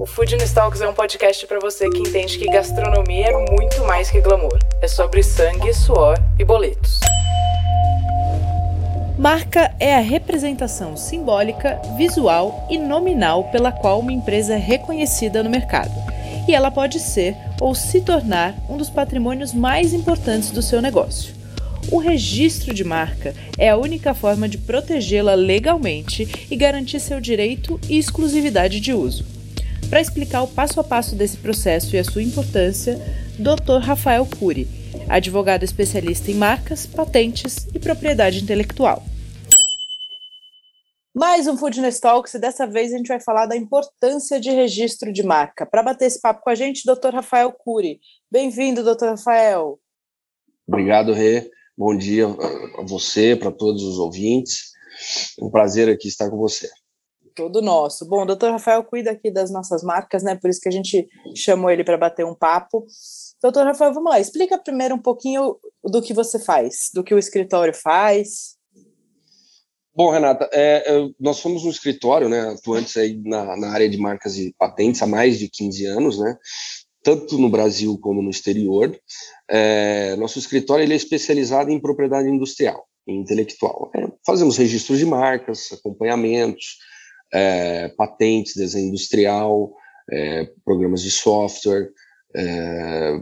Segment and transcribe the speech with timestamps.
[0.00, 4.10] O Food Talks é um podcast para você que entende que gastronomia é muito mais
[4.10, 4.58] que glamour.
[4.80, 7.00] É sobre sangue, suor e boletos.
[9.18, 15.50] Marca é a representação simbólica, visual e nominal pela qual uma empresa é reconhecida no
[15.50, 15.92] mercado.
[16.48, 21.34] E ela pode ser ou se tornar um dos patrimônios mais importantes do seu negócio.
[21.92, 27.78] O registro de marca é a única forma de protegê-la legalmente e garantir seu direito
[27.86, 29.39] e exclusividade de uso.
[29.90, 32.96] Para explicar o passo a passo desse processo e a sua importância,
[33.36, 33.80] Dr.
[33.82, 34.68] Rafael Cury,
[35.08, 39.02] advogado especialista em marcas, patentes e propriedade intelectual.
[41.12, 45.12] Mais um Foodness Talks e dessa vez a gente vai falar da importância de registro
[45.12, 45.66] de marca.
[45.66, 47.12] Para bater esse papo com a gente, Dr.
[47.12, 47.98] Rafael Cury.
[48.30, 49.06] Bem-vindo, Dr.
[49.06, 49.80] Rafael.
[50.68, 51.50] Obrigado, Rê.
[51.76, 52.26] Bom dia
[52.78, 54.70] a você, para todos os ouvintes.
[55.36, 56.70] É um prazer aqui estar com você.
[57.40, 58.06] Todo nosso.
[58.06, 60.36] Bom, o doutor Rafael cuida aqui das nossas marcas, né?
[60.36, 62.86] Por isso que a gente chamou ele para bater um papo.
[63.42, 67.18] Doutor Rafael, vamos lá, explica primeiro um pouquinho do que você faz, do que o
[67.18, 68.56] escritório faz.
[69.96, 73.96] Bom, Renata, é, é nós somos um escritório, né, atuantes aí na, na, área de
[73.96, 76.36] marcas e patentes há mais de 15 anos, né,
[77.02, 78.94] tanto no Brasil como no exterior.
[79.50, 83.90] É, nosso escritório ele é especializado em propriedade industrial, intelectual.
[83.96, 86.76] É, fazemos registros de marcas, acompanhamentos,
[87.32, 89.72] é, patentes, desenho industrial,
[90.10, 91.90] é, programas de software,
[92.34, 93.20] é,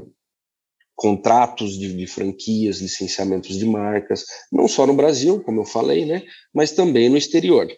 [0.95, 6.25] contratos de, de, franquias, licenciamentos de marcas, não só no Brasil, como eu falei, né,
[6.53, 7.69] mas também no exterior.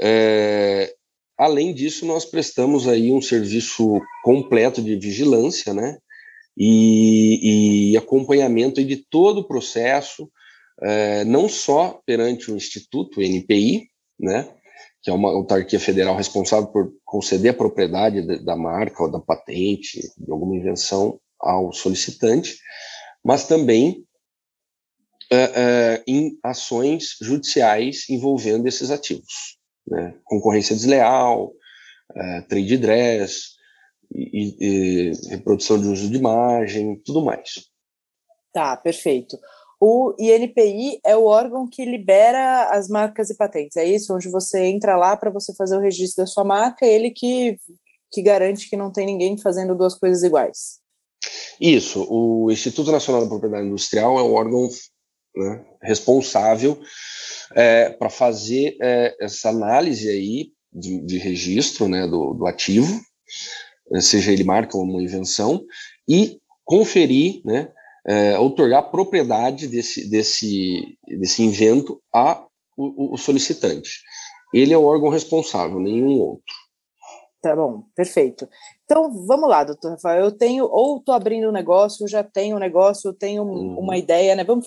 [0.00, 0.92] É,
[1.38, 5.98] além disso, nós prestamos aí um serviço completo de vigilância, né,
[6.56, 10.28] e, e acompanhamento de todo o processo,
[10.82, 13.86] é, não só perante o Instituto, o NPI,
[14.18, 14.48] né,
[15.08, 20.02] que é uma autarquia federal responsável por conceder a propriedade da marca ou da patente,
[20.18, 22.58] de alguma invenção ao solicitante,
[23.24, 24.04] mas também
[25.32, 29.56] é, é, em ações judiciais envolvendo esses ativos.
[29.86, 30.14] Né?
[30.24, 31.54] Concorrência desleal,
[32.14, 33.56] é, trade dress,
[34.14, 37.64] e, e, reprodução de uso de imagem, tudo mais.
[38.52, 39.38] Tá, perfeito.
[39.80, 44.14] O INPI é o órgão que libera as marcas e patentes, é isso?
[44.14, 47.56] Onde você entra lá para você fazer o registro da sua marca, ele que,
[48.10, 50.80] que garante que não tem ninguém fazendo duas coisas iguais.
[51.60, 54.68] Isso, o Instituto Nacional da Propriedade Industrial é o órgão
[55.36, 56.80] né, responsável
[57.54, 63.00] é, para fazer é, essa análise aí de, de registro né, do, do ativo,
[64.00, 65.64] seja ele marca ou uma invenção,
[66.08, 67.72] e conferir né,
[68.06, 72.44] é, otorgar propriedade desse, desse, desse invento a
[72.76, 74.02] o, o, solicitante.
[74.54, 76.54] Ele é o órgão responsável, nenhum outro.
[77.42, 78.48] Tá bom, perfeito.
[78.84, 80.24] Então, vamos lá, doutor Rafael.
[80.24, 83.78] Eu tenho, ou estou abrindo um negócio, já tenho um negócio, eu tenho uhum.
[83.78, 84.42] uma ideia, né?
[84.42, 84.64] Vamos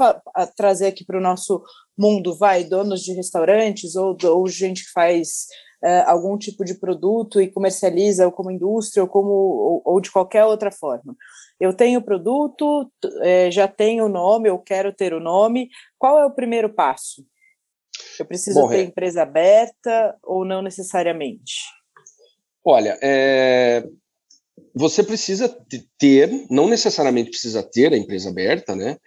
[0.56, 1.62] trazer aqui para o nosso
[1.98, 5.48] mundo, vai, donos de restaurantes ou, ou gente que faz
[5.84, 10.12] uh, algum tipo de produto e comercializa ou como indústria ou, como, ou, ou de
[10.12, 11.16] qualquer outra forma
[11.62, 12.92] eu tenho o produto,
[13.22, 15.70] é, já tenho o nome, eu quero ter o nome.
[15.96, 17.24] Qual é o primeiro passo?
[18.20, 18.82] Eu preciso Bom, ter é...
[18.82, 21.62] empresa aberta ou não necessariamente?
[22.66, 23.88] Olha, é...
[24.74, 25.56] você precisa
[26.00, 28.98] ter, não necessariamente precisa ter a empresa aberta, né?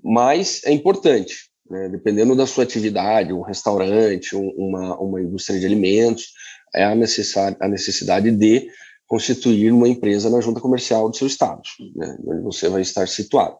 [0.00, 1.88] Mas é importante, né?
[1.88, 6.28] dependendo da sua atividade, um restaurante, uma, uma indústria de alimentos,
[6.72, 8.70] é a necessidade, a necessidade de
[9.06, 11.62] constituir uma empresa na junta comercial do seu estado,
[11.94, 13.56] né, onde você vai estar situado.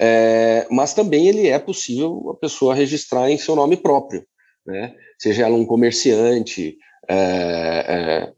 [0.00, 4.24] É, mas também ele é possível a pessoa registrar em seu nome próprio,
[4.66, 6.76] né, seja ela um comerciante
[7.08, 8.32] é, é,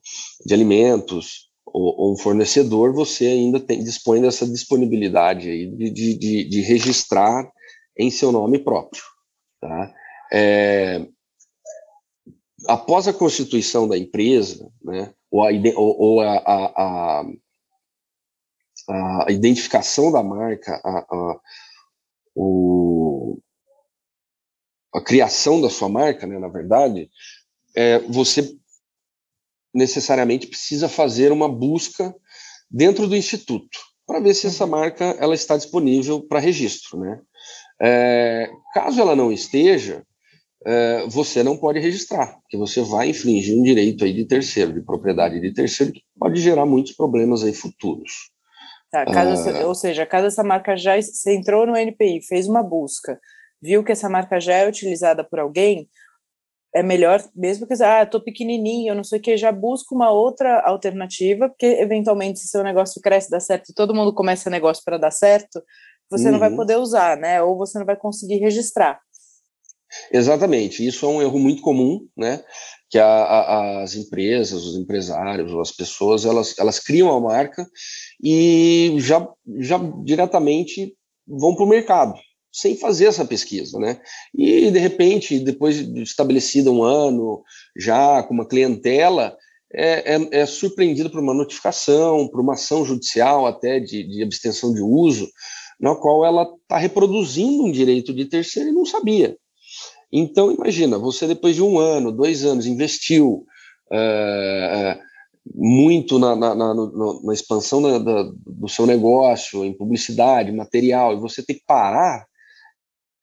[0.45, 6.49] de alimentos ou, ou, um fornecedor, você ainda tem, dispõe dessa disponibilidade aí de, de,
[6.49, 7.51] de registrar
[7.99, 9.03] em seu nome próprio.
[9.61, 9.93] Tá?
[10.33, 11.07] É,
[12.69, 17.25] após a constituição da empresa, né, ou a, ou a, a,
[18.91, 21.41] a, identificação da marca, a, a,
[22.35, 23.39] o,
[24.95, 27.11] a criação da sua marca, né, na verdade,
[27.75, 28.55] é, você
[29.75, 32.15] necessariamente precisa fazer uma busca
[32.71, 34.71] dentro do instituto para ver se essa uhum.
[34.71, 37.21] marca ela está disponível para registro, né?
[37.81, 40.05] É, caso ela não esteja,
[40.67, 44.81] é, você não pode registrar, porque você vai infringir um direito aí de terceiro, de
[44.81, 48.31] propriedade de terceiro, que pode gerar muitos problemas aí futuros.
[48.91, 52.63] Tá, caso, ah, ou seja, caso essa marca já você entrou no NPI, fez uma
[52.63, 53.21] busca,
[53.61, 55.89] viu que essa marca já é utilizada por alguém,
[56.75, 60.11] é melhor, mesmo que ah, tô pequenininho, eu não sei o que, já busca uma
[60.11, 64.83] outra alternativa, porque eventualmente se seu negócio cresce, dá certo, e todo mundo começa negócio
[64.85, 65.63] para dar certo,
[66.11, 66.33] você uhum.
[66.33, 66.57] não vai uhum.
[66.57, 67.43] poder usar, né?
[67.43, 68.99] Ou você não vai conseguir registrar.
[70.13, 72.43] Exatamente, isso é um erro muito comum, né?
[72.91, 77.67] Que a, a, as empresas, os empresários, as pessoas, elas, elas criam a marca
[78.23, 79.27] e já,
[79.61, 80.95] já diretamente
[81.27, 82.15] vão para o mercado,
[82.53, 84.01] sem fazer essa pesquisa, né?
[84.35, 87.43] E de repente, depois de estabelecido um ano,
[87.77, 89.37] já com uma clientela,
[89.73, 94.73] é, é, é surpreendido por uma notificação, por uma ação judicial até de, de abstenção
[94.73, 95.29] de uso,
[95.79, 99.37] na qual ela está reproduzindo um direito de terceiro e não sabia.
[100.13, 103.45] Então, imagina, você depois de um ano, dois anos, investiu
[103.93, 104.99] é,
[105.55, 111.21] muito na, na, na, na expansão da, da, do seu negócio, em publicidade, material, e
[111.21, 112.27] você tem que parar,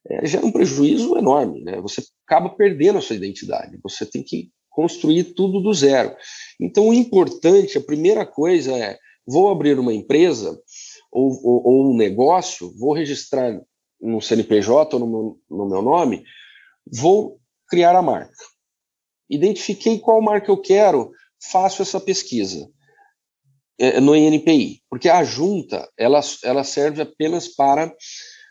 [0.08, 1.64] é, gera um prejuízo enorme.
[1.64, 1.82] Né?
[1.82, 6.16] Você acaba perdendo a sua identidade, você tem que construir tudo do zero.
[6.60, 10.60] Então, o importante, a primeira coisa é: vou abrir uma empresa
[11.12, 13.60] ou, ou, ou um negócio, vou registrar
[14.00, 16.24] no CNPJ ou no meu, no meu nome
[16.94, 18.34] Vou criar a marca.
[19.30, 21.12] Identifiquei qual marca eu quero,
[21.52, 22.70] faço essa pesquisa
[23.80, 27.94] é, no INPI, porque a junta ela, ela serve apenas para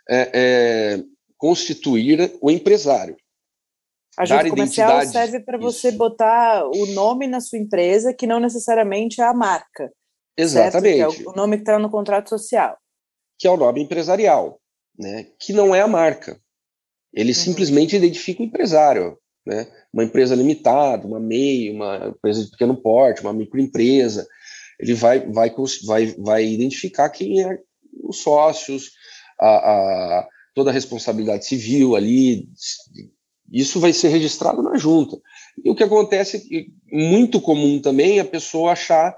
[0.08, 1.02] é, é,
[1.36, 3.16] constituir o empresário.
[4.16, 9.20] A junta comercial serve para você botar o nome na sua empresa, que não necessariamente
[9.20, 9.90] é a marca.
[10.36, 11.00] Exatamente.
[11.00, 12.76] é o nome que está no contrato social.
[13.38, 14.60] Que é o nome empresarial,
[14.96, 15.28] né?
[15.40, 16.40] que não é a marca.
[17.14, 17.34] Ele uhum.
[17.34, 19.16] simplesmente identifica o empresário,
[19.46, 19.66] né?
[19.92, 24.26] Uma empresa limitada, uma MEI, uma empresa de pequeno porte, uma microempresa.
[24.80, 25.52] Ele vai, vai,
[25.86, 27.58] vai, vai identificar quem é
[28.02, 28.90] os sócios,
[29.40, 32.48] a, a, toda a responsabilidade civil ali.
[33.52, 35.16] Isso vai ser registrado na junta.
[35.62, 39.16] E o que acontece é muito comum também a pessoa achar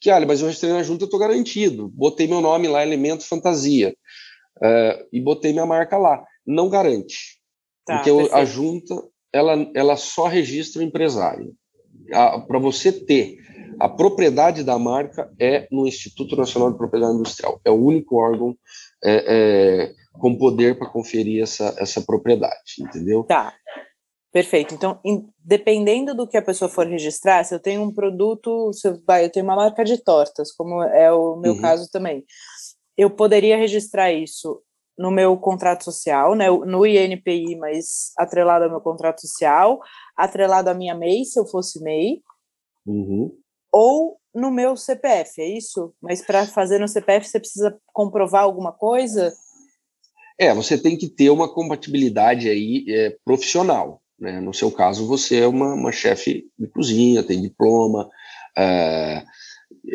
[0.00, 1.88] que, olha, mas eu registrei na junta, eu estou garantido.
[1.88, 3.94] Botei meu nome lá, elemento fantasia,
[4.58, 6.24] uh, e botei minha marca lá.
[6.46, 7.35] Não garante.
[7.86, 8.34] Tá, porque perfeito.
[8.34, 8.94] a junta
[9.32, 11.54] ela, ela só registra o empresário.
[12.46, 13.38] Para você ter
[13.78, 17.60] a propriedade da marca é no Instituto Nacional de Propriedade Industrial.
[17.64, 18.56] É o único órgão
[19.04, 23.24] é, é, com poder para conferir essa, essa propriedade, entendeu?
[23.24, 23.54] Tá.
[24.32, 24.74] Perfeito.
[24.74, 28.86] Então, in, dependendo do que a pessoa for registrar, se eu tenho um produto, se
[28.86, 31.60] eu, eu tenho uma marca de tortas, como é o meu uhum.
[31.60, 32.24] caso também,
[32.96, 34.62] eu poderia registrar isso
[34.98, 39.78] no meu contrato social, né, no INPI, mas atrelado ao meu contrato social,
[40.16, 42.22] atrelado à minha MEI, se eu fosse MEI,
[42.86, 43.30] uhum.
[43.72, 45.94] ou no meu CPF, é isso?
[46.00, 49.32] Mas para fazer no CPF você precisa comprovar alguma coisa?
[50.38, 54.02] É, você tem que ter uma compatibilidade aí é, profissional.
[54.18, 54.40] Né?
[54.40, 58.08] No seu caso, você é uma, uma chefe de cozinha, tem diploma,
[58.56, 59.24] é,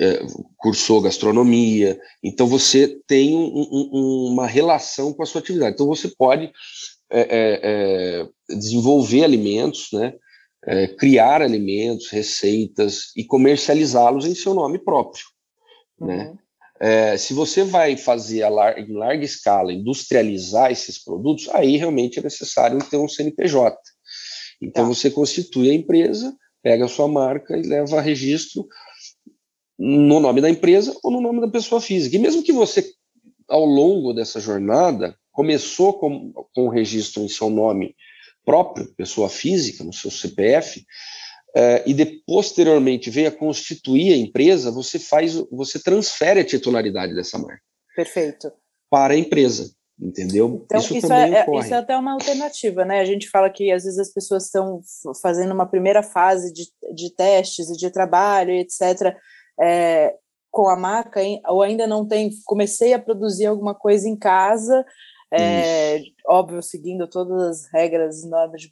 [0.01, 0.25] é,
[0.57, 5.75] cursou gastronomia, então você tem um, um, uma relação com a sua atividade.
[5.75, 6.51] Então você pode
[7.11, 7.59] é, é,
[8.49, 10.13] é desenvolver alimentos, né,
[10.65, 15.23] é, criar alimentos, receitas e comercializá-los em seu nome próprio.
[15.99, 16.25] Né?
[16.25, 16.33] Uhum.
[16.33, 16.37] Né?
[17.19, 22.79] se você vai fazer lar em larga escala, industrializar esses produtos, aí realmente é necessário
[22.89, 23.77] ter um CNPJ.
[24.59, 24.89] Então tá.
[24.89, 28.67] você constitui a empresa, pega a sua marca e leva a registro
[29.83, 32.15] no nome da empresa ou no nome da pessoa física.
[32.15, 32.85] E mesmo que você,
[33.49, 37.95] ao longo dessa jornada, começou com, com o registro em seu nome
[38.45, 40.85] próprio, pessoa física, no seu CPF,
[41.55, 47.15] eh, e de, posteriormente veio a constituir a empresa, você faz, você transfere a titularidade
[47.15, 47.63] dessa marca.
[47.95, 48.51] Perfeito.
[48.87, 49.71] Para a empresa.
[49.99, 50.63] Entendeu?
[50.65, 51.65] Então, isso, isso também é, ocorre.
[51.65, 53.01] Isso é até uma alternativa, né?
[53.01, 54.81] A gente fala que às vezes as pessoas estão
[55.21, 59.15] fazendo uma primeira fase de, de testes e de trabalho, etc
[59.61, 60.15] é,
[60.49, 64.85] com a marca, ou ainda não tem, comecei a produzir alguma coisa em casa,
[65.33, 68.69] é, óbvio, seguindo todas as regras e normas de,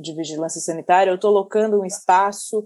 [0.00, 2.64] de vigilância sanitária, eu estou locando um espaço,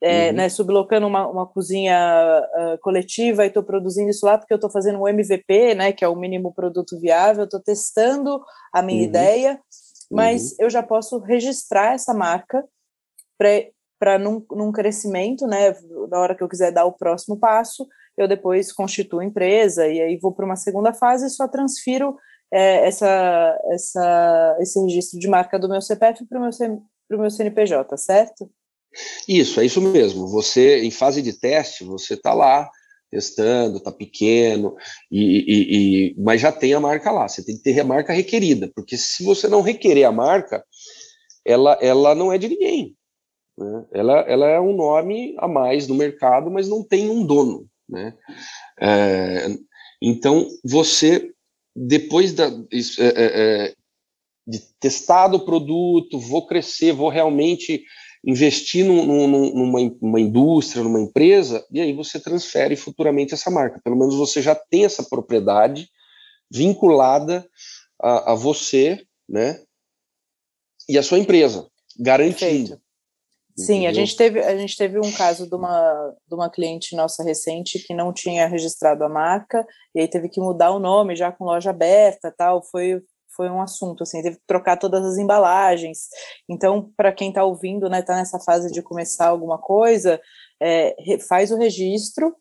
[0.00, 0.36] é, uhum.
[0.36, 4.70] né, sublocando uma, uma cozinha uh, coletiva e estou produzindo isso lá porque eu estou
[4.70, 8.40] fazendo um MVP, né, que é o mínimo produto viável, estou testando
[8.72, 9.08] a minha uhum.
[9.08, 9.60] ideia,
[10.10, 10.56] mas uhum.
[10.60, 12.64] eu já posso registrar essa marca
[13.36, 13.66] para
[14.18, 15.74] num, num crescimento, né,
[16.08, 17.86] na hora que eu quiser dar o próximo passo,
[18.16, 22.16] eu depois constituo empresa e aí vou para uma segunda fase e só transfiro
[22.52, 26.50] é, essa, essa, esse registro de marca do meu CPF para o meu,
[27.10, 28.50] meu CNPJ, certo?
[29.28, 30.26] Isso, é isso mesmo.
[30.28, 32.68] Você, em fase de teste, você está lá
[33.10, 34.76] testando, está pequeno,
[35.10, 37.28] e, e, e, mas já tem a marca lá.
[37.28, 40.62] Você tem que ter a marca requerida, porque se você não requerer a marca,
[41.44, 42.94] ela, ela não é de ninguém.
[43.58, 43.84] Né?
[43.92, 47.66] Ela, ela é um nome a mais no mercado, mas não tem um dono.
[47.88, 48.14] Né?
[48.80, 49.48] É,
[50.00, 51.32] então, você,
[51.74, 52.52] depois da, é,
[53.00, 53.74] é, é,
[54.46, 57.82] de testado o produto, vou crescer, vou realmente
[58.24, 63.80] investir num, num, numa, numa, indústria, numa empresa, e aí você transfere futuramente essa marca.
[63.82, 65.88] Pelo menos você já tem essa propriedade
[66.50, 67.48] vinculada
[68.00, 69.60] a, a você, né?
[70.88, 72.80] E a sua empresa, garantindo.
[73.58, 77.24] Sim, a gente, teve, a gente teve um caso de uma, de uma cliente nossa
[77.24, 81.32] recente que não tinha registrado a marca, e aí teve que mudar o nome já
[81.32, 82.62] com loja aberta tal.
[82.62, 83.02] Foi,
[83.36, 86.08] foi um assunto, assim, teve que trocar todas as embalagens.
[86.48, 90.20] Então, para quem está ouvindo, né, está nessa fase de começar alguma coisa,
[90.62, 90.94] é,
[91.28, 92.34] faz o registro,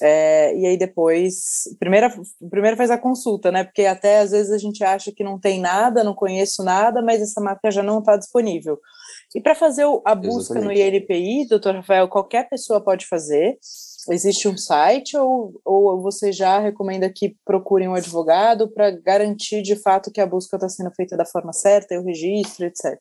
[0.00, 2.08] é, e aí depois, primeiro,
[2.50, 3.64] primeiro faz a consulta, né?
[3.64, 7.20] Porque até às vezes a gente acha que não tem nada, não conheço nada, mas
[7.20, 8.78] essa marca já não está disponível.
[9.34, 10.90] E para fazer a busca Exatamente.
[10.90, 13.58] no INPI, doutor Rafael, qualquer pessoa pode fazer.
[14.10, 19.76] Existe um site ou, ou você já recomenda que procurem um advogado para garantir de
[19.76, 22.98] fato que a busca está sendo feita da forma certa, o registro, etc.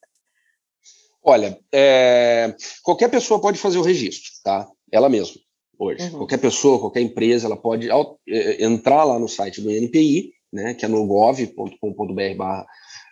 [1.24, 2.54] Olha, é,
[2.84, 4.68] qualquer pessoa pode fazer o registro, tá?
[4.92, 5.40] Ela mesma,
[5.80, 6.04] hoje.
[6.06, 6.20] Uhum.
[6.20, 10.86] Qualquer pessoa, qualquer empresa, ela pode é, entrar lá no site do INPI, né, que
[10.86, 12.66] é no gov.com.br barra,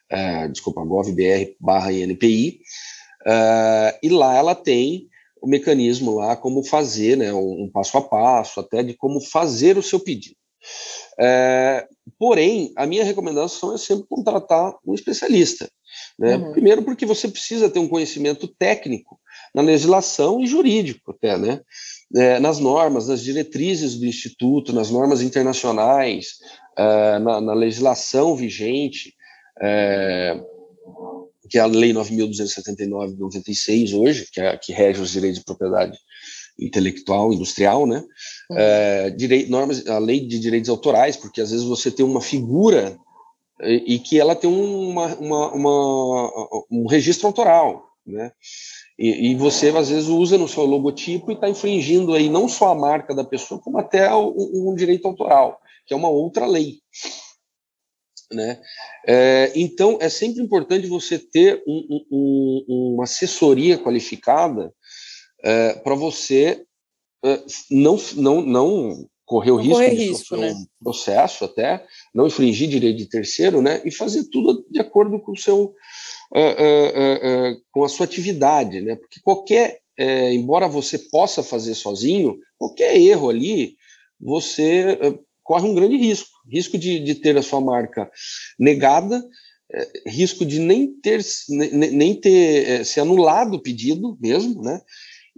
[0.10, 2.60] é, desculpa, govbr barra INPI,
[3.28, 5.08] Uh, e lá ela tem
[5.42, 9.84] o mecanismo lá como fazer, né, um, passo a passo, até de como fazer o
[9.84, 10.36] seu pedido.
[11.20, 15.70] Uh, porém, a minha recomendação é sempre contratar um especialista.
[16.20, 16.38] Né?
[16.38, 16.52] Uhum.
[16.52, 19.20] Primeiro, porque você precisa ter um conhecimento técnico
[19.54, 21.62] na legislação e jurídico, até, né?
[22.16, 26.36] É, nas normas, nas diretrizes do Instituto, nas normas internacionais,
[26.78, 29.14] é, na, na, legislação vigente.
[29.62, 30.40] É,
[31.50, 35.46] que é a Lei 9.279 de 96 hoje, que, é, que rege os direitos de
[35.46, 35.98] propriedade
[36.60, 38.04] intelectual, industrial, né?
[38.50, 38.58] Uhum.
[38.58, 42.98] É, direi, normas, a lei de direitos autorais, porque às vezes você tem uma figura
[43.62, 48.32] e, e que ela tem uma, uma, uma, um registro autoral, né?
[48.98, 52.70] E, e, você às vezes usa no seu logotipo e está infringindo aí não só
[52.70, 56.76] a marca da pessoa, como até um, um direito autoral, que é uma outra lei.
[58.32, 58.60] Né?
[59.08, 64.74] É, então, é sempre importante você ter um, um, uma assessoria qualificada
[65.44, 66.66] é, para você
[67.24, 70.52] é, não, não, não correr o não risco correr de risco, né?
[70.52, 73.82] um processo até, não infringir direito de terceiro, né?
[73.86, 75.74] e fazer tudo de acordo com o seu
[76.34, 78.96] é, é, é, com a sua atividade, né?
[78.96, 79.80] Porque qualquer,
[80.32, 83.76] embora você possa fazer sozinho, qualquer erro ali,
[84.20, 84.98] você
[85.44, 88.10] corre um grande risco risco de, de ter a sua marca
[88.60, 89.24] negada,
[89.72, 94.82] é, risco de nem ter, nem, nem ter é, se anulado o pedido mesmo, né?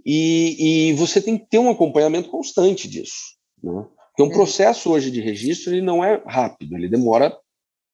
[0.04, 3.86] E, e, você tem que ter um acompanhamento constante disso, né?
[4.08, 4.34] Porque um é.
[4.34, 7.36] processo hoje de registro ele não é rápido, ele demora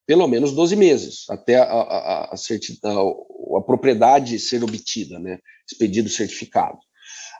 [0.07, 5.39] pelo menos 12 meses até a, a, a, a, propriedade ser obtida, né?
[5.67, 6.79] Expedido o certificado.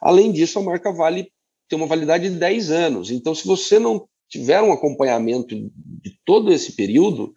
[0.01, 1.31] Além disso, a marca vale
[1.69, 3.11] tem uma validade de 10 anos.
[3.11, 7.35] Então, se você não tiver um acompanhamento de todo esse período,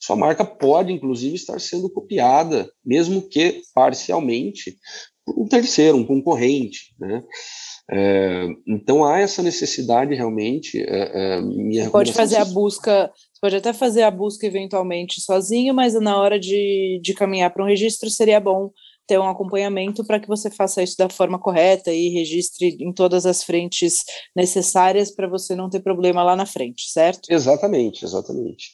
[0.00, 4.76] sua marca pode, inclusive, estar sendo copiada, mesmo que parcialmente,
[5.24, 6.92] por um terceiro, um concorrente.
[6.98, 7.22] Né?
[7.90, 10.78] É, então há essa necessidade realmente.
[10.78, 11.38] É,
[11.78, 13.10] é, pode fazer a busca,
[13.40, 17.68] pode até fazer a busca eventualmente sozinho, mas na hora de, de caminhar para um
[17.68, 18.70] registro seria bom
[19.06, 23.26] ter um acompanhamento para que você faça isso da forma correta e registre em todas
[23.26, 24.04] as frentes
[24.34, 27.30] necessárias para você não ter problema lá na frente, certo?
[27.30, 28.70] Exatamente, exatamente.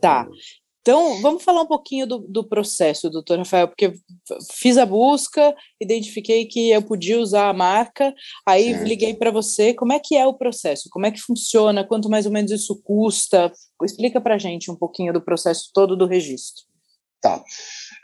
[0.00, 0.28] Tá.
[0.82, 3.92] Então, vamos falar um pouquinho do, do processo, doutor Rafael, porque
[4.50, 8.14] fiz a busca, identifiquei que eu podia usar a marca,
[8.46, 8.88] aí certo.
[8.88, 9.74] liguei para você.
[9.74, 10.88] Como é que é o processo?
[10.90, 11.86] Como é que funciona?
[11.86, 13.52] Quanto mais ou menos isso custa?
[13.82, 16.69] Explica para a gente um pouquinho do processo todo do registro.
[17.20, 17.42] Tá.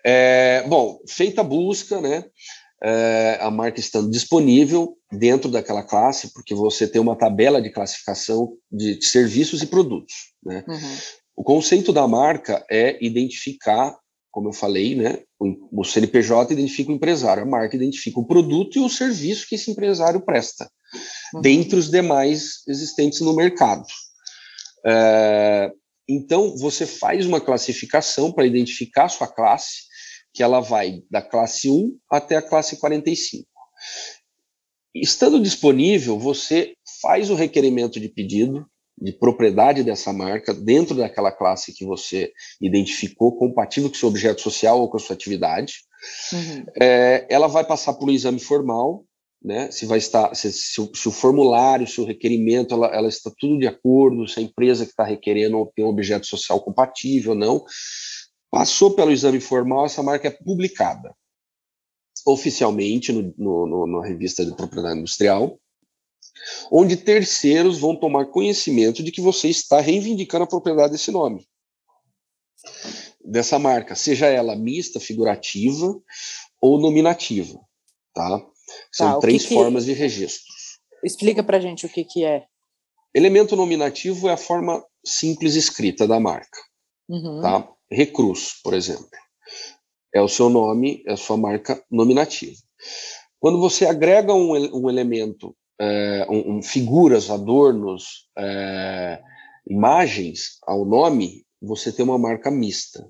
[0.04, 2.25] É, bom, feita a busca, né?
[2.82, 8.52] É, a marca estando disponível dentro daquela classe, porque você tem uma tabela de classificação
[8.70, 10.14] de serviços e produtos.
[10.44, 10.62] Né?
[10.68, 10.96] Uhum.
[11.37, 13.96] O conceito da marca é identificar,
[14.30, 15.20] como eu falei, né?
[15.38, 19.54] O, o CNPJ identifica o empresário, a marca identifica o produto e o serviço que
[19.54, 20.70] esse empresário presta,
[21.35, 21.40] uhum.
[21.40, 23.85] dentre os demais existentes no mercado.
[24.87, 25.70] É,
[26.08, 29.82] Então, você faz uma classificação para identificar a sua classe,
[30.32, 33.46] que ela vai da classe 1 até a classe 45.
[34.94, 38.66] Estando disponível, você faz o requerimento de pedido
[38.98, 44.40] de propriedade dessa marca dentro daquela classe que você identificou, compatível com o seu objeto
[44.40, 45.75] social ou com a sua atividade.
[46.32, 46.64] Uhum.
[46.80, 49.04] É, ela vai passar por um exame formal,
[49.47, 49.71] né?
[49.71, 53.31] Se vai estar, se, se, o, se o, formulário, se o requerimento, ela, ela, está
[53.38, 57.38] tudo de acordo, se a empresa que está requerendo tem um objeto social compatível ou
[57.38, 57.65] não.
[58.50, 61.15] Passou pelo exame formal, essa marca é publicada
[62.26, 65.61] oficialmente no, no, no, na revista de propriedade industrial,
[66.73, 71.47] onde terceiros vão tomar conhecimento de que você está reivindicando a propriedade desse nome,
[73.25, 75.97] dessa marca, seja ela mista, figurativa
[76.61, 77.61] ou nominativa,
[78.12, 78.45] tá?
[78.92, 79.92] São tá, três que formas que...
[79.92, 80.52] de registro.
[81.04, 82.44] Explica para gente o que que é.
[83.14, 86.58] Elemento nominativo é a forma simples escrita da marca,
[87.08, 87.40] uhum.
[87.40, 87.68] tá?
[87.90, 89.08] Recruz, por exemplo
[90.16, 92.56] é o seu nome, é a sua marca nominativa.
[93.38, 99.20] Quando você agrega um, um elemento, é, um, um, figuras, adornos, é,
[99.68, 103.06] imagens ao nome, você tem uma marca mista.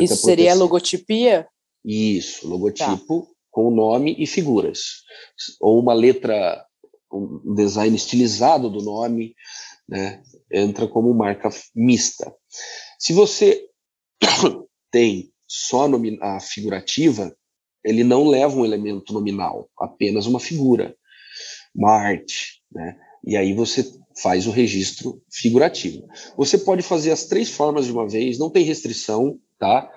[0.00, 1.48] Isso seria logotipia?
[1.82, 5.02] Isso, logotipo com nome e figuras.
[5.60, 6.64] Ou uma letra,
[7.12, 9.34] um design estilizado do nome,
[9.88, 12.32] né, entra como marca mista.
[12.98, 13.66] Se você
[14.90, 15.88] tem só
[16.20, 17.34] a figurativa,
[17.84, 20.94] ele não leva um elemento nominal, apenas uma figura,
[21.74, 22.98] uma arte, né?
[23.24, 23.84] E aí você
[24.22, 26.06] faz o registro figurativo.
[26.36, 29.90] Você pode fazer as três formas de uma vez, não tem restrição, tá?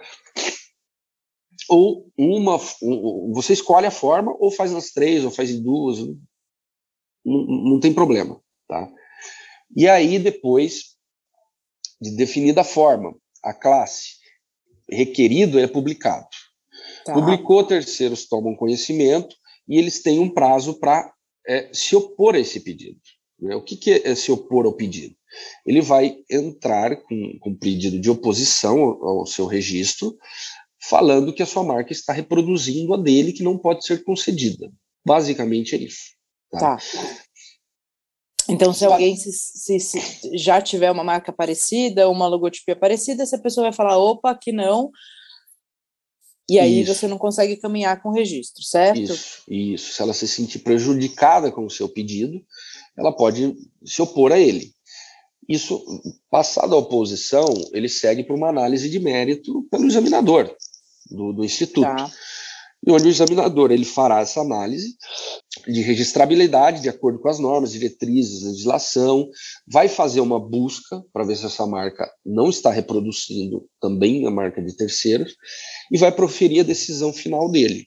[1.74, 2.60] Ou uma,
[3.34, 6.00] você escolhe a forma, ou faz nas três, ou faz em duas,
[7.26, 8.92] não, não tem problema, tá?
[9.76, 10.98] E aí depois
[12.02, 14.16] de definida a forma, a classe,
[14.90, 16.28] requerido é publicado.
[17.06, 17.14] Tá.
[17.14, 19.36] Publicou, terceiros tomam conhecimento
[19.68, 21.14] e eles têm um prazo para
[21.48, 23.00] é, se opor a esse pedido.
[23.40, 23.56] Né?
[23.56, 25.16] O que, que é se opor ao pedido?
[25.66, 30.18] Ele vai entrar com, com pedido de oposição ao, ao seu registro,
[30.90, 34.72] falando que a sua marca está reproduzindo a dele, que não pode ser concedida.
[35.06, 36.16] Basicamente é isso.
[36.50, 36.78] Tá.
[36.78, 36.80] tá.
[38.50, 43.38] Então, se alguém se, se, se, já tiver uma marca parecida, uma logotipia parecida, essa
[43.38, 44.92] pessoa vai falar, opa, que não,
[46.50, 46.94] e aí isso.
[46.94, 49.00] você não consegue caminhar com o registro, certo?
[49.00, 49.94] Isso, isso.
[49.94, 52.44] Se ela se sentir prejudicada com o seu pedido,
[52.98, 54.74] ela pode se opor a ele.
[55.48, 55.82] Isso,
[56.30, 60.54] passada a oposição, ele segue para uma análise de mérito pelo examinador
[61.12, 61.82] do, do instituto.
[61.82, 62.10] Tá
[62.86, 64.96] e onde o examinador ele fará essa análise
[65.68, 69.30] de registrabilidade de acordo com as normas, diretrizes, legislação,
[69.68, 74.62] vai fazer uma busca para ver se essa marca não está reproduzindo também a marca
[74.62, 75.36] de terceiros
[75.92, 77.86] e vai proferir a decisão final dele,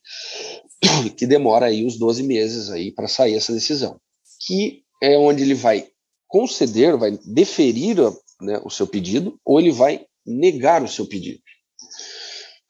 [1.16, 3.98] que demora aí os 12 meses aí para sair essa decisão,
[4.46, 5.88] que é onde ele vai
[6.28, 7.96] conceder, vai deferir
[8.40, 11.40] né, o seu pedido ou ele vai negar o seu pedido.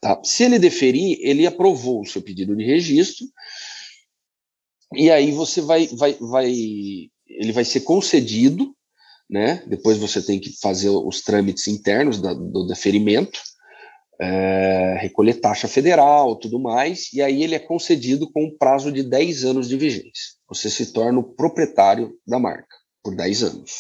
[0.05, 0.21] Tá?
[0.23, 3.27] Se ele deferir, ele aprovou o seu pedido de registro,
[4.93, 6.53] e aí você vai, vai, vai,
[7.27, 8.77] ele vai ser concedido,
[9.31, 9.65] né?
[9.67, 13.41] Depois você tem que fazer os trâmites internos da, do deferimento,
[14.21, 19.03] é, recolher taxa federal, tudo mais, e aí ele é concedido com um prazo de
[19.03, 20.35] 10 anos de vigência.
[20.51, 23.73] Você se torna o proprietário da marca por 10 anos.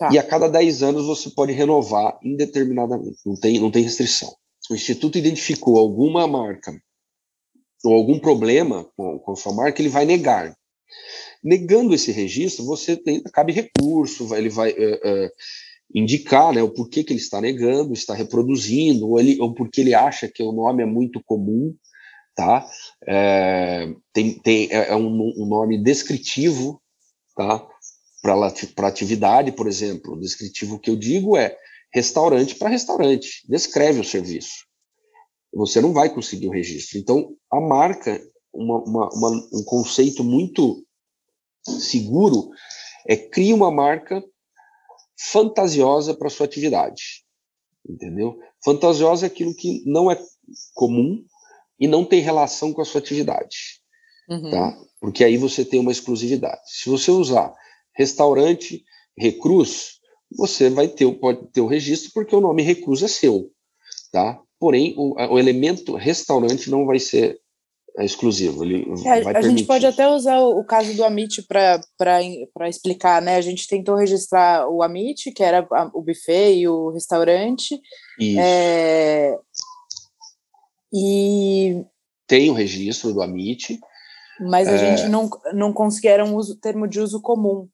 [0.00, 0.08] Tá.
[0.12, 4.34] E a cada 10 anos você pode renovar indeterminadamente, não tem, não tem restrição
[4.70, 6.72] o Instituto identificou alguma marca
[7.84, 10.56] ou algum problema com, com a sua marca, ele vai negar.
[11.42, 15.30] Negando esse registro, você tem, cabe recurso, vai, ele vai uh, uh,
[15.94, 19.94] indicar né, o porquê que ele está negando, está reproduzindo, ou, ele, ou porque ele
[19.94, 21.74] acha que o nome é muito comum,
[22.34, 22.68] tá?
[23.06, 26.80] É, tem, tem, é, é um, um, nome descritivo,
[27.34, 27.66] tá?
[28.22, 30.14] Para atividade, por exemplo.
[30.14, 31.56] O descritivo que eu digo é
[31.96, 34.66] restaurante para restaurante, descreve o serviço.
[35.54, 36.98] Você não vai conseguir o registro.
[36.98, 40.84] Então, a marca, uma, uma, uma, um conceito muito
[41.64, 42.50] seguro,
[43.08, 44.22] é cria uma marca
[45.32, 47.24] fantasiosa para sua atividade.
[47.88, 48.38] Entendeu?
[48.62, 50.22] Fantasiosa é aquilo que não é
[50.74, 51.24] comum
[51.80, 53.80] e não tem relação com a sua atividade.
[54.28, 54.50] Uhum.
[54.50, 54.78] Tá?
[55.00, 56.60] Porque aí você tem uma exclusividade.
[56.66, 57.54] Se você usar
[57.94, 58.84] restaurante
[59.16, 59.95] recruz,
[60.36, 63.50] você vai ter, pode ter o registro porque o nome recurso é seu,
[64.12, 64.40] tá?
[64.58, 67.38] Porém, o, o elemento restaurante não vai ser
[67.98, 68.62] é exclusivo.
[68.62, 73.22] Ele é, vai a gente pode até usar o, o caso do Amit para explicar,
[73.22, 73.36] né?
[73.36, 77.80] A gente tentou registrar o Amit, que era o buffet e o restaurante.
[78.20, 78.38] Isso.
[78.38, 79.38] É,
[80.92, 81.82] e
[82.26, 83.80] tem o registro do Amit.
[84.40, 87.66] Mas a é, gente não, não conseguia, um uso, termo de uso comum.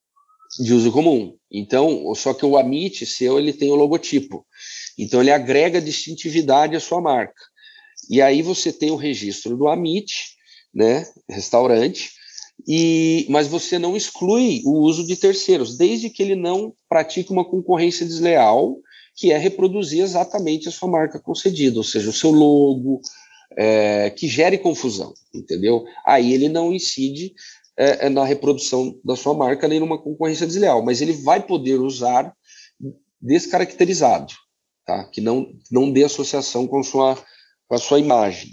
[0.58, 1.34] De uso comum.
[1.50, 4.46] Então, só que o Amit seu, ele tem o logotipo.
[4.98, 7.40] Então, ele agrega distintividade à sua marca.
[8.10, 10.36] E aí você tem o registro do Amit,
[10.74, 12.10] né, restaurante,
[12.66, 17.44] e, mas você não exclui o uso de terceiros, desde que ele não pratique uma
[17.44, 18.76] concorrência desleal,
[19.16, 23.00] que é reproduzir exatamente a sua marca concedida, ou seja, o seu logo,
[23.56, 25.84] é, que gere confusão, entendeu?
[26.06, 27.34] Aí ele não incide
[27.82, 31.80] é, é, na reprodução da sua marca nem numa concorrência desleal, mas ele vai poder
[31.80, 32.32] usar
[33.20, 34.32] descaracterizado,
[34.86, 35.04] tá?
[35.10, 37.16] Que não, não dê associação com, sua,
[37.66, 38.52] com a sua imagem.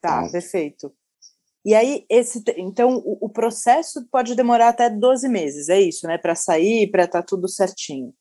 [0.00, 0.90] Tá, tá, perfeito.
[1.66, 6.16] E aí, esse, então, o, o, processo pode demorar até 12 meses, é isso, né?
[6.16, 8.14] Para sair, para estar tá tudo certinho.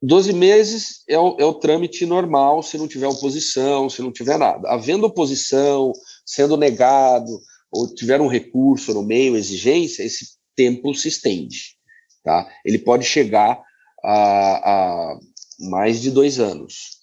[0.00, 4.38] 12 meses é o, é o trâmite normal se não tiver oposição, se não tiver
[4.38, 4.68] nada.
[4.68, 5.92] Havendo oposição,
[6.26, 7.40] sendo negado,
[7.72, 11.76] ou tiver um recurso no meio, exigência, esse tempo se estende.
[12.22, 12.48] Tá?
[12.64, 13.60] Ele pode chegar
[14.04, 15.18] a, a
[15.58, 16.98] mais de dois anos.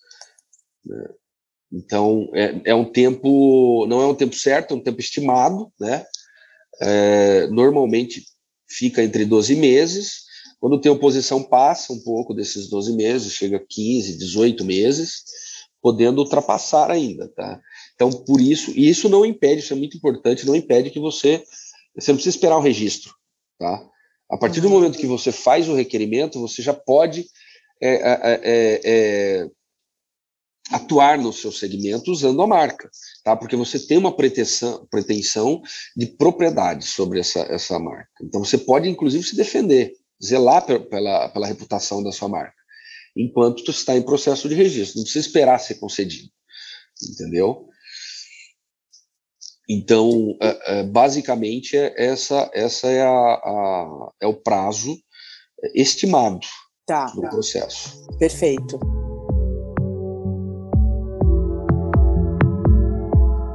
[0.86, 1.10] Né?
[1.72, 6.06] Então, é, é, um tempo, não é um tempo certo, é um tempo estimado, né?
[6.82, 8.24] É, normalmente
[8.68, 10.24] fica entre 12 meses,
[10.60, 15.24] quando tem oposição, passa um pouco desses 12 meses, chega a 15, 18 meses,
[15.82, 17.60] podendo ultrapassar ainda, tá?
[18.00, 21.44] Então, por isso, e isso não impede, isso é muito importante, não impede que você,
[21.94, 23.14] você não precisa esperar o registro,
[23.60, 23.86] tá?
[24.32, 24.76] A partir do uhum.
[24.76, 27.26] momento que você faz o requerimento, você já pode
[27.82, 29.48] é, é, é, é,
[30.72, 32.90] atuar no seu segmento usando a marca,
[33.22, 33.36] tá?
[33.36, 35.62] Porque você tem uma pretensão, pretensão
[35.98, 38.10] de propriedade sobre essa, essa marca.
[38.24, 39.92] Então, você pode, inclusive, se defender,
[40.24, 42.56] zelar pela, pela reputação da sua marca,
[43.14, 45.00] enquanto está em processo de registro.
[45.00, 46.30] Não precisa esperar ser concedido,
[47.12, 47.68] entendeu?
[49.70, 54.98] Então, é, é, basicamente, é essa, essa é, a, a, é o prazo
[55.76, 56.40] estimado
[56.88, 57.30] tá, do tá.
[57.30, 58.08] processo.
[58.18, 58.80] Perfeito.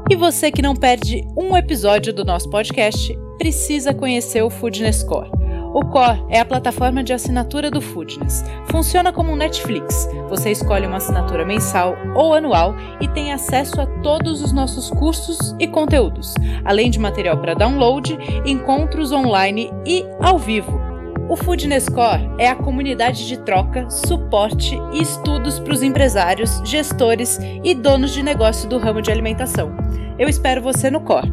[0.09, 5.44] E você que não perde um episódio do nosso podcast, precisa conhecer o Foodness Core.
[5.75, 8.45] O Core é a plataforma de assinatura do Foodness.
[8.71, 10.09] Funciona como um Netflix.
[10.29, 15.53] Você escolhe uma assinatura mensal ou anual e tem acesso a todos os nossos cursos
[15.59, 16.33] e conteúdos,
[16.65, 20.81] além de material para download, encontros online e ao vivo.
[21.29, 27.41] O Foodness Core é a comunidade de troca, suporte e estudos para os empresários, gestores
[27.65, 29.75] e donos de negócio do ramo de alimentação.
[30.21, 31.33] Eu espero você no Core.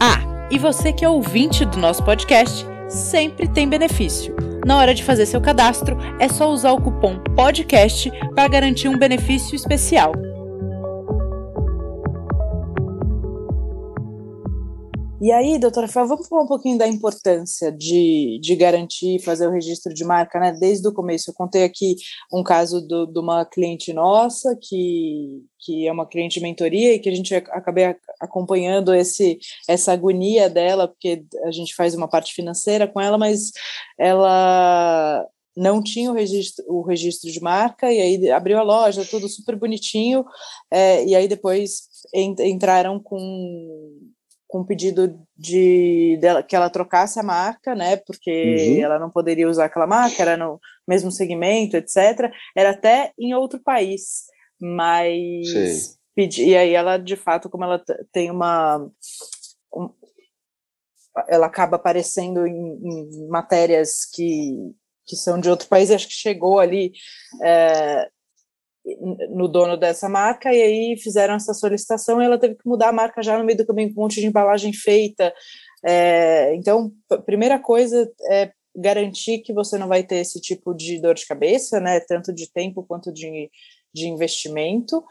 [0.00, 4.34] Ah, e você que é ouvinte do nosso podcast, sempre tem benefício.
[4.64, 8.98] Na hora de fazer seu cadastro, é só usar o cupom PODCAST para garantir um
[8.98, 10.12] benefício especial.
[15.22, 19.52] E aí, doutora Fá, vamos falar um pouquinho da importância de, de garantir fazer o
[19.52, 20.50] registro de marca, né?
[20.50, 21.30] Desde o começo.
[21.30, 21.94] Eu contei aqui
[22.32, 26.98] um caso do, de uma cliente nossa, que, que é uma cliente de mentoria, e
[26.98, 32.34] que a gente acabei acompanhando esse, essa agonia dela, porque a gente faz uma parte
[32.34, 33.52] financeira com ela, mas
[33.96, 35.24] ela
[35.56, 39.54] não tinha o registro, o registro de marca, e aí abriu a loja, tudo super
[39.54, 40.24] bonitinho,
[40.68, 41.82] é, e aí depois
[42.12, 44.10] entraram com
[44.52, 47.96] com pedido de dela, que ela trocasse a marca, né?
[47.96, 48.84] Porque uhum.
[48.84, 52.30] ela não poderia usar aquela marca, era no mesmo segmento, etc.
[52.54, 54.24] Era até em outro país,
[54.60, 58.86] mas pedi, e aí ela de fato, como ela tem uma
[59.74, 59.88] um,
[61.28, 64.74] ela acaba aparecendo em, em, matérias que,
[65.06, 66.92] que são de outro país, acho que chegou ali
[67.42, 68.06] é,
[69.30, 72.92] no dono dessa marca, e aí fizeram essa solicitação e ela teve que mudar a
[72.92, 75.32] marca já no meio do caminho, com um monte de embalagem feita.
[75.84, 81.00] É, então, a primeira coisa é garantir que você não vai ter esse tipo de
[81.00, 83.50] dor de cabeça, né, tanto de tempo quanto de,
[83.94, 85.04] de investimento.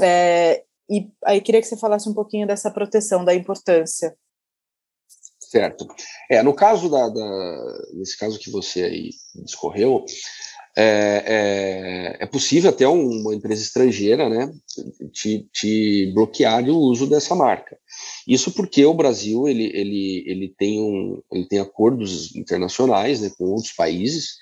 [0.00, 4.16] É, e aí queria que você falasse um pouquinho dessa proteção, da importância.
[5.40, 5.86] Certo.
[6.30, 10.04] É, no caso da, da nesse caso que você aí discorreu,
[10.80, 14.52] é, é, é, possível até uma empresa estrangeira né,
[15.12, 17.76] te, te bloquear o uso dessa marca.
[18.28, 23.46] Isso porque o Brasil ele, ele, ele, tem, um, ele tem acordos internacionais né, com
[23.46, 24.36] outros países,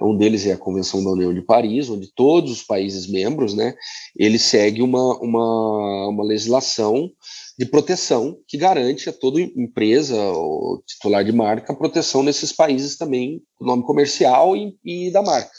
[0.00, 3.74] um deles é a Convenção da União de Paris, onde todos os países membros, né,
[4.16, 7.10] ele segue uma, uma, uma legislação
[7.56, 13.40] de proteção que garante a toda empresa ou titular de marca proteção nesses países também,
[13.60, 15.50] o nome comercial e, e da marca.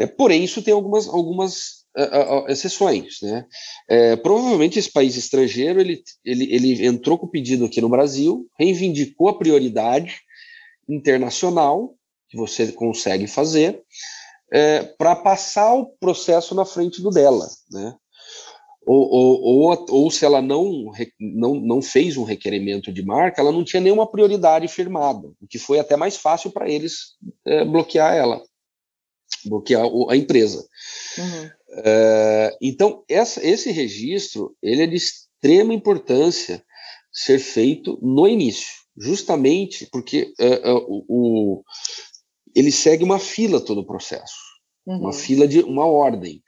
[0.00, 3.20] É, porém, isso tem algumas, algumas uh, uh, exceções.
[3.22, 3.46] Né?
[3.88, 8.46] É, provavelmente esse país estrangeiro ele, ele, ele entrou com o pedido aqui no Brasil,
[8.58, 10.20] reivindicou a prioridade
[10.88, 11.94] internacional
[12.28, 13.82] que você consegue fazer
[14.52, 17.46] é, para passar o processo na frente do dela.
[17.70, 17.94] Né?
[18.86, 23.52] ou, ou, ou, ou, se ela não, não, não fez um requerimento de marca, ela
[23.52, 28.14] não tinha nenhuma prioridade firmada, o que foi até mais fácil para eles é, bloquear
[28.14, 28.42] ela,
[29.44, 30.66] bloquear a empresa.
[31.18, 31.50] Uhum.
[31.84, 36.62] É, então, essa, esse registro ele é de extrema importância
[37.12, 41.64] ser feito no início, justamente porque é o, o,
[42.54, 44.38] ele segue uma fila todo o processo,
[44.86, 44.98] uhum.
[44.98, 46.42] uma fila de uma ordem.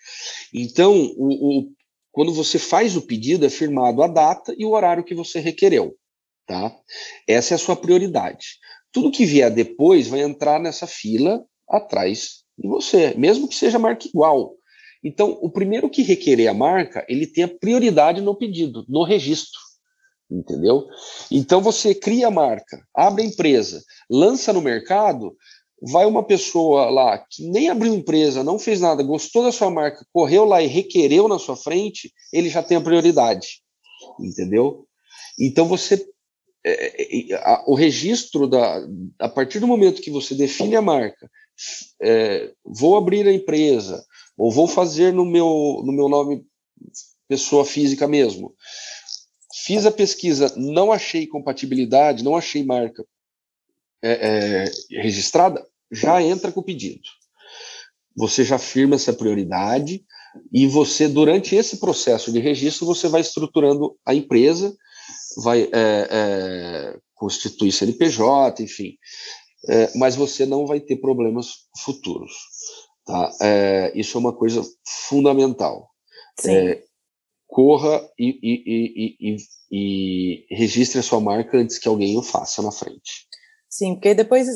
[0.53, 1.73] Então, o, o
[2.13, 5.97] quando você faz o pedido, é firmado a data e o horário que você requereu.
[6.47, 6.77] Tá?
[7.27, 8.59] Essa é a sua prioridade.
[8.93, 14.07] Tudo que vier depois vai entrar nessa fila atrás de você, mesmo que seja marca
[14.07, 14.55] igual.
[15.05, 19.59] Então, o primeiro que requerer a marca, ele tem a prioridade no pedido, no registro.
[20.31, 20.87] Entendeu?
[21.31, 25.37] Então, você cria a marca, abre a empresa, lança no mercado,
[25.83, 30.07] vai uma pessoa lá que nem abriu empresa, não fez nada, gostou da sua marca,
[30.13, 33.61] correu lá e requereu na sua frente, ele já tem a prioridade,
[34.21, 34.87] entendeu?
[35.39, 36.07] Então você
[36.65, 38.81] é, é, a, o registro da
[39.19, 41.29] a partir do momento que você define a marca,
[42.01, 44.05] é, vou abrir a empresa
[44.37, 46.45] ou vou fazer no meu no meu nome
[47.29, 48.55] pessoa física mesmo.
[49.65, 53.05] Fiz a pesquisa, não achei compatibilidade, não achei marca
[54.03, 57.09] é, é, registrada, já entra com o pedido.
[58.17, 60.05] Você já firma essa prioridade
[60.53, 64.75] e você, durante esse processo de registro, você vai estruturando a empresa,
[65.37, 68.97] vai é, é, constituir CNPJ, enfim,
[69.69, 72.33] é, mas você não vai ter problemas futuros.
[73.05, 73.31] Tá?
[73.41, 74.63] É, isso é uma coisa
[75.09, 75.91] fundamental.
[76.47, 76.83] É,
[77.47, 79.37] corra e, e, e,
[79.71, 83.27] e, registre a sua marca antes que alguém o faça na frente.
[83.69, 84.47] Sim, porque depois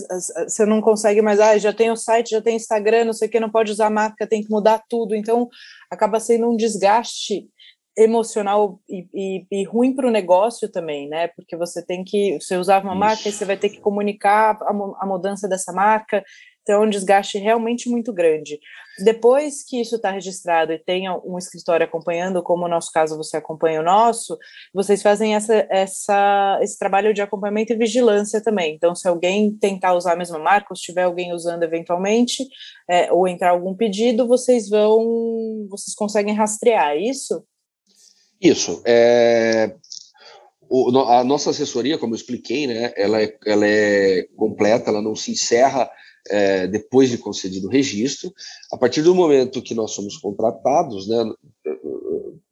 [0.47, 3.31] você não consegue mais, ah, já tem o site, já tem Instagram, não sei o
[3.31, 5.14] que, não pode usar marca, tem que mudar tudo.
[5.14, 5.49] Então,
[5.90, 7.49] acaba sendo um desgaste
[7.97, 11.29] emocional e, e, e ruim para o negócio também, né?
[11.29, 13.01] Porque você tem que, você usava uma Isso.
[13.01, 16.23] marca e você vai ter que comunicar a, a mudança dessa marca,
[16.67, 18.59] então, é um desgaste realmente muito grande.
[19.05, 23.37] Depois que isso está registrado e tem um escritório acompanhando, como no nosso caso você
[23.37, 24.37] acompanha o nosso,
[24.75, 28.75] vocês fazem essa, essa, esse trabalho de acompanhamento e vigilância também.
[28.75, 32.45] Então, se alguém tentar usar a mesma marca, ou se tiver alguém usando eventualmente,
[32.91, 37.45] é, ou entrar algum pedido, vocês vão, vocês conseguem rastrear, é isso?
[38.40, 38.83] Isso.
[38.85, 39.75] É,
[40.68, 45.14] o, a nossa assessoria, como eu expliquei, né, ela é, ela é completa, ela não
[45.14, 45.90] se encerra
[46.29, 48.33] é, depois de concedido o registro.
[48.72, 51.25] A partir do momento que nós somos contratados, né,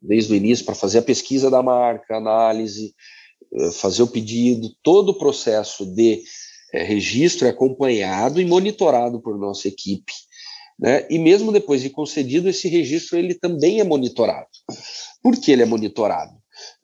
[0.01, 2.93] desde o início, para fazer a pesquisa da marca, análise,
[3.53, 6.23] é, fazer o pedido, todo o processo de
[6.73, 10.13] é, registro é acompanhado e monitorado por nossa equipe.
[10.77, 11.05] Né?
[11.09, 14.47] E mesmo depois de concedido esse registro, ele também é monitorado.
[15.25, 16.37] Por que ele é monitorado?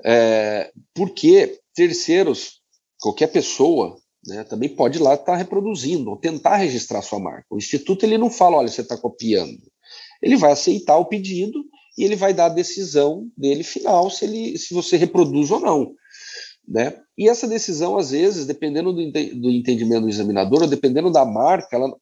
[0.03, 2.59] É, porque terceiros,
[2.99, 7.45] qualquer pessoa, né, também pode lá estar tá reproduzindo ou tentar registrar sua marca.
[7.51, 9.61] O instituto ele não fala, olha, você está copiando.
[10.23, 11.63] Ele vai aceitar o pedido
[11.95, 15.93] e ele vai dar a decisão dele final se ele se você reproduz ou não.
[16.67, 16.99] Né?
[17.15, 21.75] E essa decisão, às vezes, dependendo do, do entendimento do examinador, ou dependendo da marca,
[21.75, 21.95] ela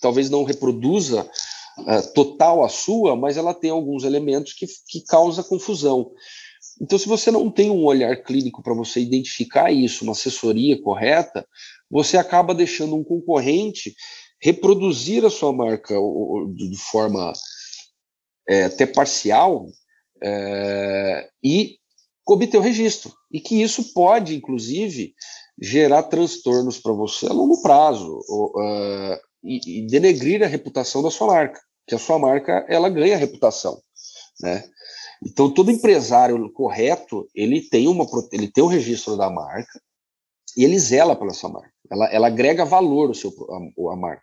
[0.00, 1.30] talvez não reproduza
[2.14, 6.10] total a sua, mas ela tem alguns elementos que, que causa confusão.
[6.80, 11.46] Então, se você não tem um olhar clínico para você identificar isso, uma assessoria correta,
[11.90, 13.94] você acaba deixando um concorrente
[14.40, 15.94] reproduzir a sua marca
[16.54, 17.32] de forma
[18.48, 19.66] é, até parcial
[20.22, 21.76] é, e
[22.26, 23.12] obter o registro.
[23.32, 25.14] E que isso pode, inclusive,
[25.60, 31.10] gerar transtornos para você a longo prazo ou, uh, e, e denegrir a reputação da
[31.10, 33.80] sua marca, que a sua marca ela ganha reputação,
[34.40, 34.64] né?
[35.24, 39.80] Então, todo empresário correto, ele tem, uma, ele tem um registro da marca
[40.56, 41.72] e ele zela pela sua marca.
[41.90, 44.22] Ela, ela agrega valor ao seu, a, a marca,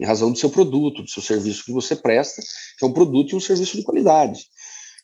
[0.00, 2.40] em razão do seu produto, do seu serviço que você presta,
[2.78, 4.44] que é um produto e um serviço de qualidade.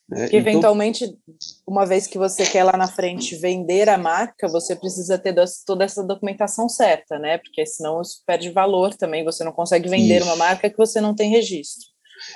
[0.08, 0.28] Né?
[0.28, 1.18] Que então, eventualmente,
[1.66, 5.34] uma vez que você quer lá na frente vender a marca, você precisa ter
[5.66, 7.38] toda essa documentação certa, né?
[7.38, 9.24] Porque senão isso perde valor também.
[9.24, 10.26] Você não consegue vender isso.
[10.26, 11.93] uma marca que você não tem registro.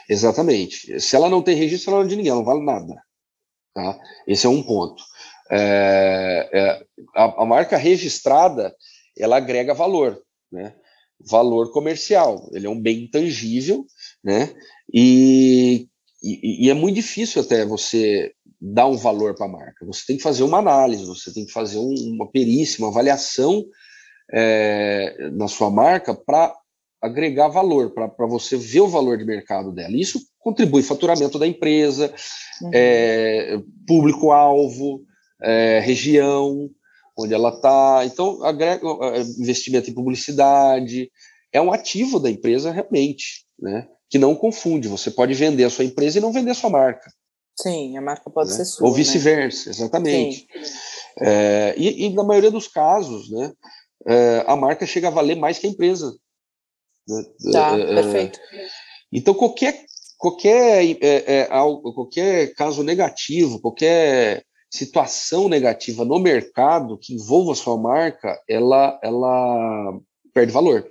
[0.08, 1.00] Exatamente.
[1.00, 3.02] Se ela não tem registro, ela não é de ninguém, ela não vale nada.
[3.74, 3.98] Tá?
[4.26, 5.02] Esse é um ponto.
[5.50, 8.74] É, é, a, a, marca registrada
[9.18, 10.20] ela agrega valor,
[10.52, 10.74] né?
[11.20, 12.48] Valor comercial.
[12.52, 13.84] Ele é um bem intangível,
[14.22, 14.54] né?
[14.92, 15.88] E,
[16.22, 19.86] e, e é muito difícil até você dar um valor para a marca.
[19.86, 23.64] Você tem que fazer uma análise, você tem que fazer um, uma perícia, uma avaliação
[24.32, 26.54] é, na sua marca para
[27.00, 29.96] agregar valor, para você ver o valor de mercado dela.
[29.96, 32.12] Isso contribui faturamento da empresa,
[32.62, 32.70] uhum.
[32.72, 35.02] é, público-alvo,
[35.42, 36.68] é, região
[37.16, 38.02] onde ela está.
[38.04, 41.10] Então, agrega é, investimento em publicidade.
[41.52, 43.88] É um ativo da empresa realmente, né?
[44.08, 44.88] Que não confunde.
[44.88, 47.10] Você pode vender a sua empresa e não vender a sua marca.
[47.60, 48.56] Sim, a marca pode né?
[48.56, 48.86] ser sua.
[48.86, 48.98] Ou né?
[48.98, 49.74] vice-versa, né?
[49.74, 50.46] exatamente.
[51.20, 53.52] É, e, e, na maioria dos casos, né,
[54.06, 56.14] é, a marca chega a valer mais que a empresa.
[57.08, 57.24] Né?
[57.52, 58.38] Tá, é, é perfeito.
[59.12, 59.84] Então, qualquer,
[60.18, 67.78] qualquer, é, é, qualquer caso negativo, qualquer situação negativa no mercado que envolva a sua
[67.78, 69.98] marca, ela, ela
[70.34, 70.86] perde valor.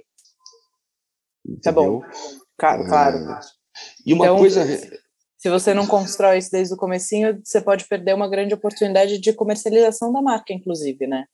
[1.46, 1.62] Entendeu?
[1.62, 2.02] Tá bom.
[2.58, 2.86] Claro.
[2.86, 3.40] claro.
[4.06, 4.66] E uma então, coisa
[5.38, 9.34] se você não constrói isso desde o comecinho, você pode perder uma grande oportunidade de
[9.34, 11.26] comercialização da marca, inclusive, né?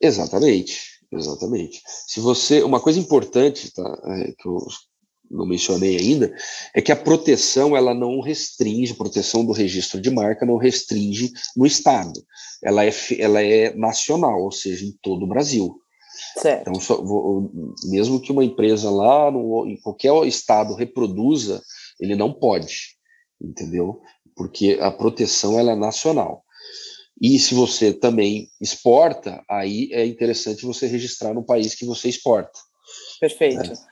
[0.00, 1.82] Exatamente, exatamente.
[2.06, 4.58] Se você, uma coisa importante, tá, é, que eu
[5.30, 6.34] não mencionei ainda,
[6.74, 11.32] é que a proteção ela não restringe, a proteção do registro de marca não restringe
[11.56, 12.24] no estado.
[12.62, 15.76] Ela é, ela é nacional, ou seja, em todo o Brasil.
[16.36, 16.68] Certo.
[16.68, 17.02] Então, só,
[17.84, 21.62] mesmo que uma empresa lá no, em qualquer estado reproduza,
[22.00, 22.98] ele não pode
[23.40, 24.00] entendeu?
[24.36, 26.44] Porque a proteção ela é nacional.
[27.20, 32.58] E se você também exporta, aí é interessante você registrar no país que você exporta.
[33.20, 33.72] Perfeito.
[33.72, 33.90] É.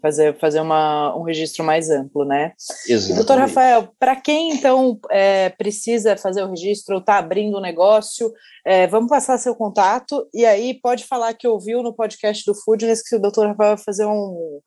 [0.00, 2.54] Fazer, fazer uma, um registro mais amplo, né?
[2.88, 3.16] Exatamente.
[3.16, 8.32] Doutor Rafael, para quem então é, precisa fazer o registro ou está abrindo um negócio,
[8.64, 13.02] é, vamos passar seu contato e aí pode falar que ouviu no podcast do Foodness
[13.06, 14.60] que o doutor Rafael vai fazer um,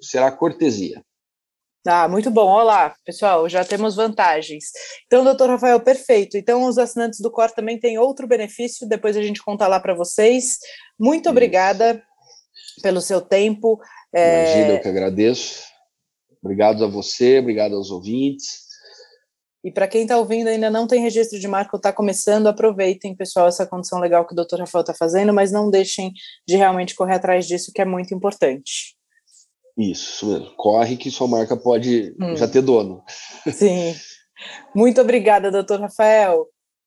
[0.00, 1.02] será cortesia.
[1.86, 2.48] Ah, muito bom.
[2.48, 4.66] Olá, pessoal, já temos vantagens.
[5.06, 6.36] Então, doutor Rafael, perfeito.
[6.36, 9.94] Então, os assinantes do COR também têm outro benefício, depois a gente conta lá para
[9.94, 10.58] vocês.
[10.98, 12.00] Muito obrigada
[12.82, 13.80] pelo seu tempo.
[14.14, 14.76] Imagina, é...
[14.76, 15.64] eu que agradeço.
[16.40, 18.61] Obrigado a você, obrigado aos ouvintes.
[19.64, 23.14] E para quem está ouvindo ainda não tem registro de marca ou está começando, aproveitem,
[23.14, 24.58] pessoal, essa condição legal que o Dr.
[24.58, 26.12] Rafael está fazendo, mas não deixem
[26.46, 28.96] de realmente correr atrás disso, que é muito importante.
[29.78, 30.54] Isso mesmo.
[30.56, 32.36] Corre que sua marca pode hum.
[32.36, 33.02] já ter dono.
[33.50, 33.94] Sim.
[34.74, 36.46] Muito obrigada, doutor Rafael.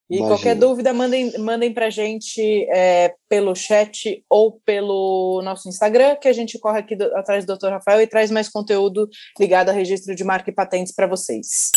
[0.09, 0.35] E Imagina.
[0.35, 2.39] qualquer dúvida, mandem, mandem para a gente
[2.71, 7.57] é, pelo chat ou pelo nosso Instagram, que a gente corre aqui do, atrás do
[7.57, 7.69] Dr.
[7.69, 9.09] Rafael e traz mais conteúdo
[9.39, 11.71] ligado a registro de marca e patentes para vocês.